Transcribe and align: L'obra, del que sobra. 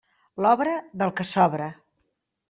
L'obra, 0.43 0.71
del 1.01 1.13
que 1.19 1.25
sobra. 1.33 1.67